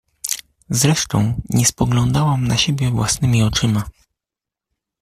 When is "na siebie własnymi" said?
2.47-3.43